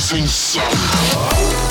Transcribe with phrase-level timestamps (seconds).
[0.00, 1.69] Rising sun.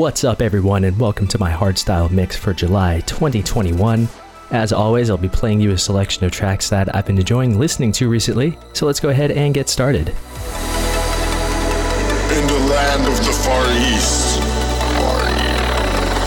[0.00, 4.08] What's up, everyone, and welcome to my hardstyle mix for July 2021.
[4.50, 7.92] As always, I'll be playing you a selection of tracks that I've been enjoying listening
[7.92, 10.08] to recently, so let's go ahead and get started.
[10.08, 10.14] In
[12.46, 14.40] the land of the Far East,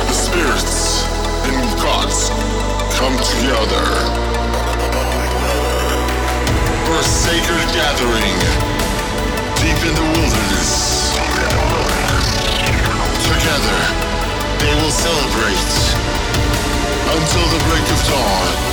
[0.05, 1.08] the spirits
[1.50, 2.30] and gods
[2.94, 3.86] come together
[6.86, 8.38] for a sacred gathering
[9.58, 10.92] deep in the wilderness.
[13.23, 13.79] Together,
[14.59, 15.71] they will celebrate
[17.16, 18.72] until the break of dawn.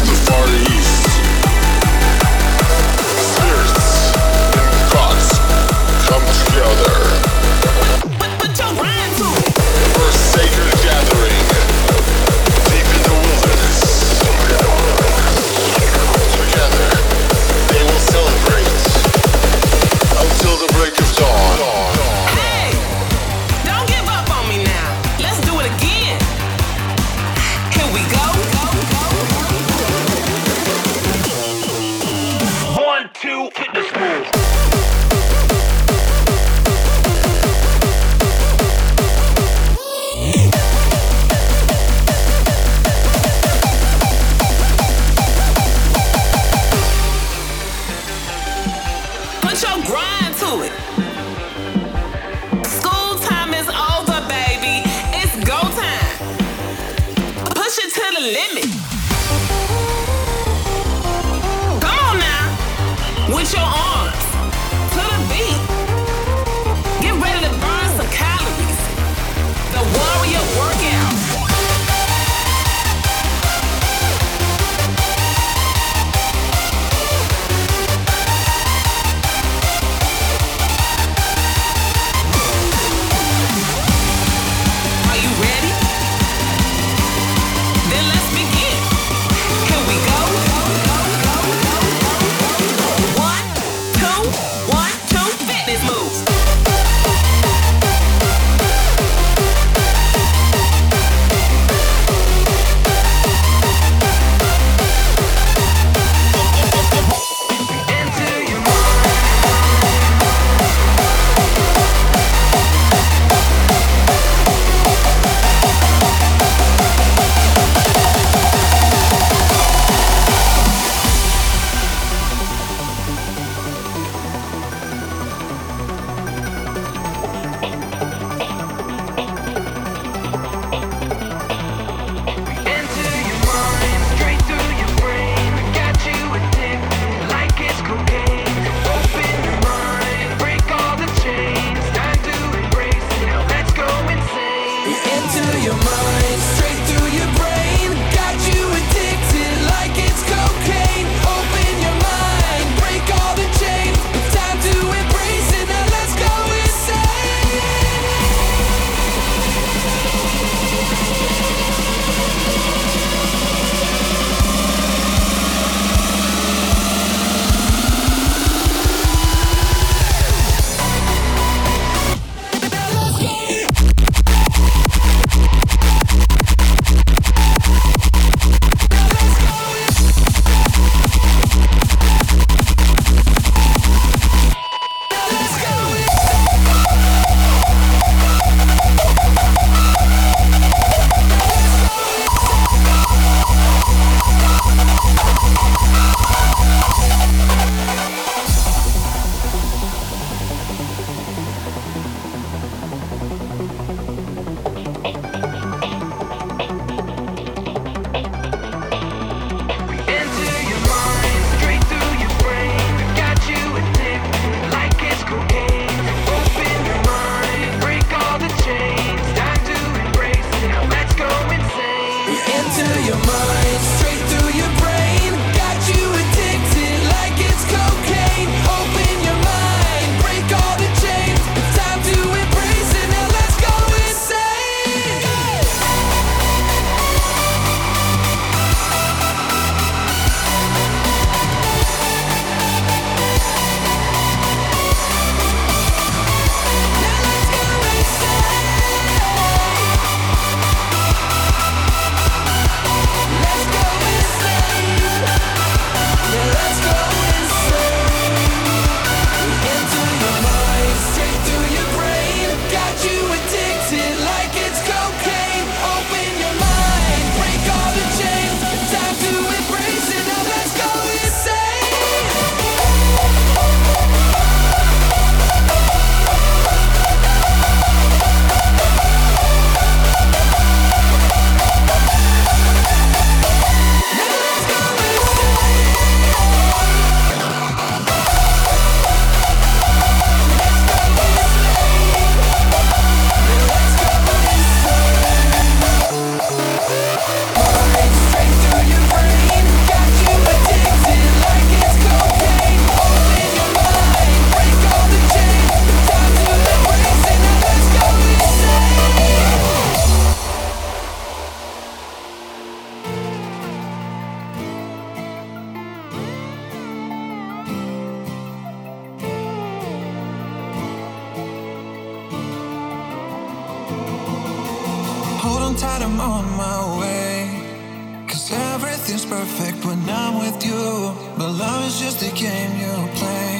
[325.81, 328.25] tired, I'm on my way.
[328.27, 331.15] Cause everything's perfect when I'm with you.
[331.37, 333.53] But love is just a game you play.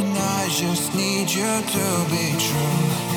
[0.00, 3.07] And I just need you to be true.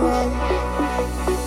[0.00, 1.41] Would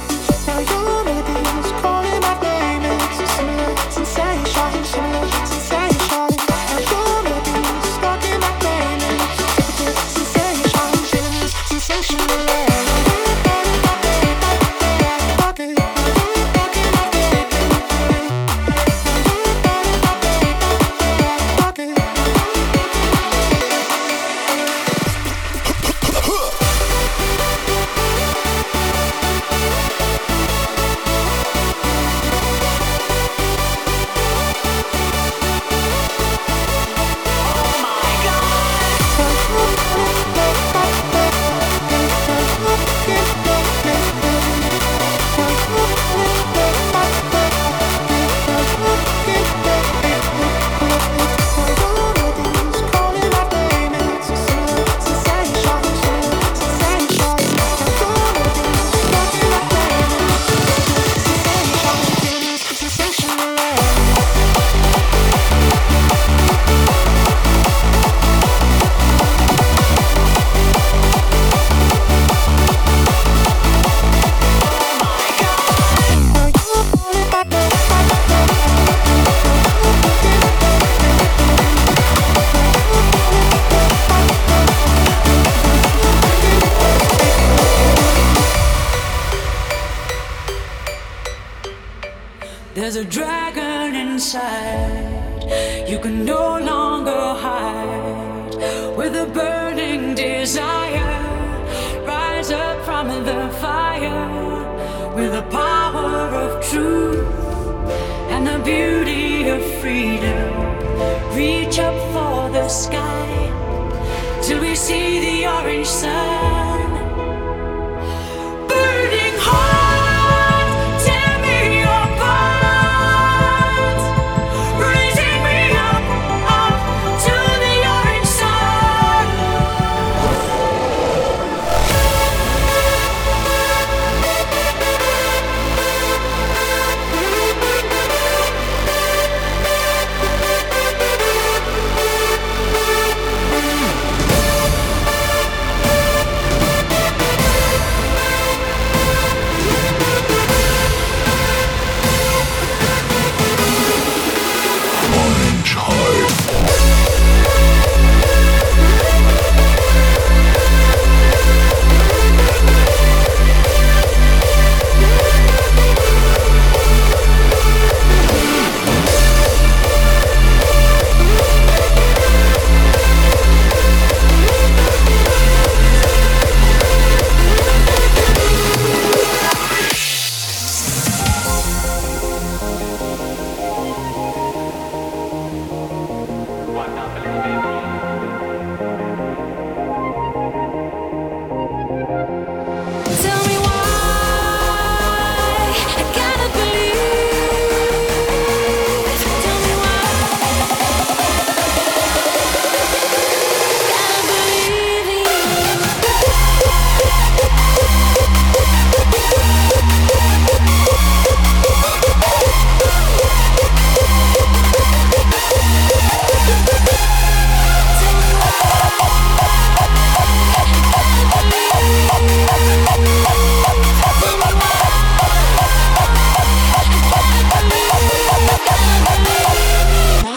[114.45, 116.64] till we see the orange sun.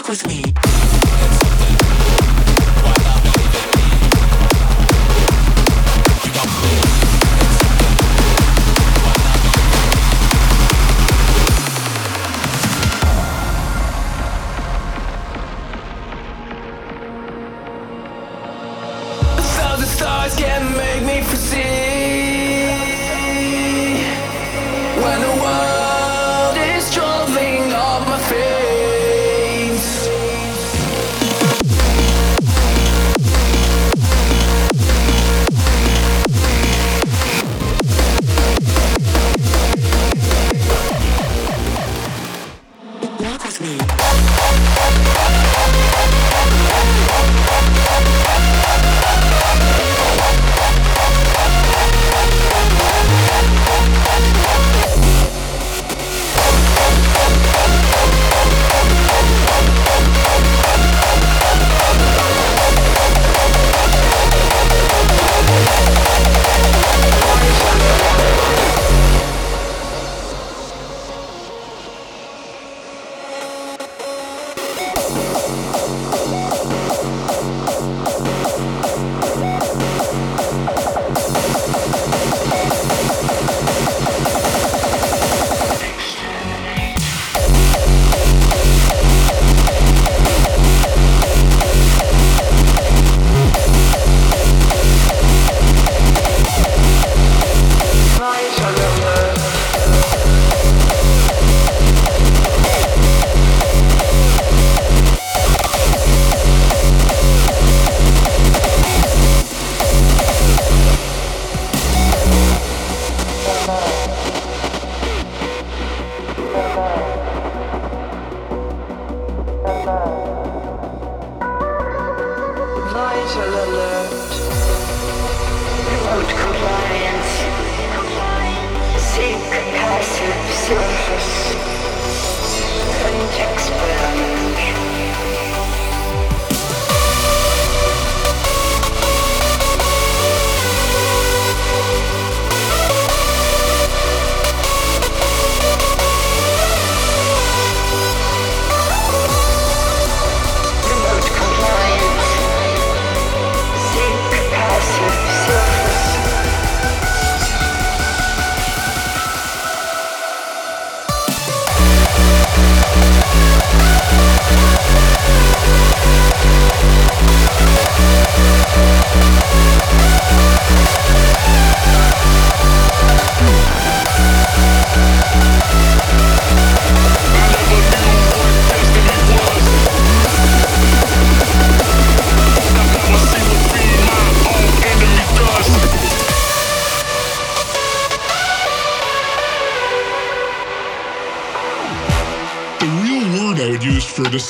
[0.09, 0.38] with me.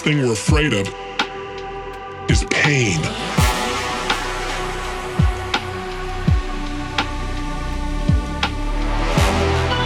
[0.10, 0.88] Thing we're afraid of
[2.32, 3.00] is pain.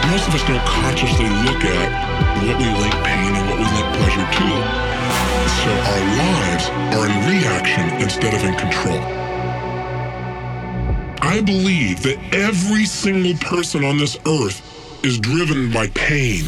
[0.07, 1.89] Most of us don't consciously look at
[2.39, 4.47] what we link pain and what we link pleasure to.
[5.59, 8.99] So our lives are in reaction instead of in control.
[11.21, 14.61] I believe that every single person on this earth
[15.03, 16.45] is driven by pain.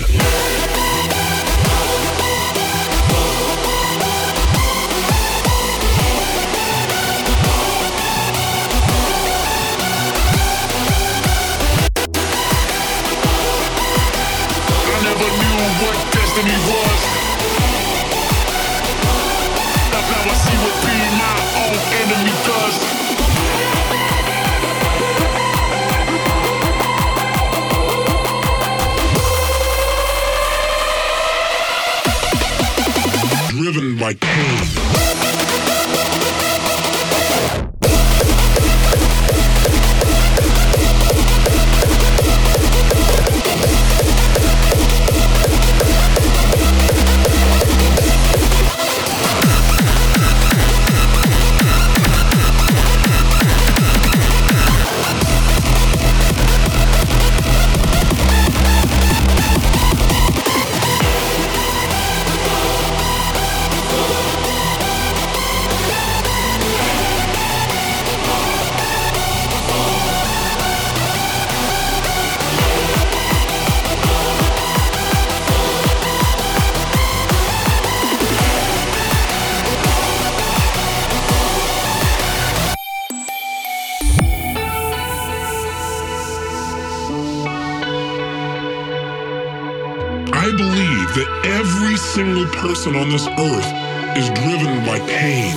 [92.67, 95.56] Person on this earth is driven by pain.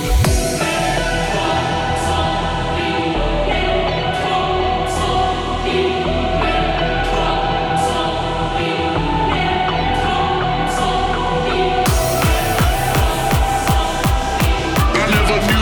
[14.93, 15.59] I never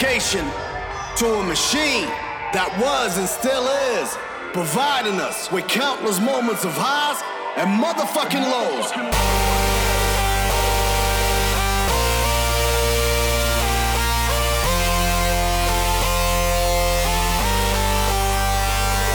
[0.00, 0.46] dedication
[1.14, 2.08] to a machine
[2.56, 4.16] that was and still is
[4.56, 7.20] providing us with countless moments of highs
[7.60, 8.88] and motherfucking lows.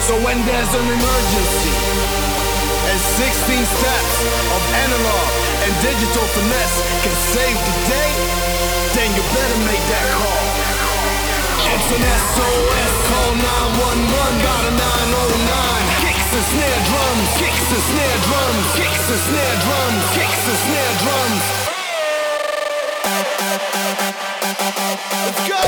[0.05, 1.73] So when there's an emergency
[2.93, 4.15] and 16 steps
[4.53, 5.27] of analog
[5.65, 8.11] and digital finesse can save the day,
[8.93, 10.34] then you better make that call.
[11.85, 15.85] It's an SOS call 911, got a 909.
[16.01, 21.45] Kicks snare drums, kicks snare drums, kicks snare drums, kicks snare drums.
[25.13, 25.61] Let's go!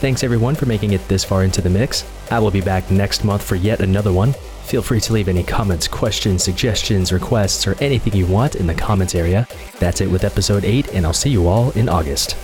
[0.00, 2.04] Thanks everyone for making it this far into the mix.
[2.32, 4.32] I will be back next month for yet another one.
[4.64, 8.74] Feel free to leave any comments, questions, suggestions, requests, or anything you want in the
[8.74, 9.46] comments area.
[9.78, 12.34] That's it with episode 8, and I'll see you all in August.